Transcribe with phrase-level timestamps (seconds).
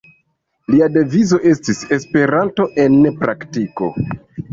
[0.75, 3.91] Lia devizo estis: «Esperanto en praktiko».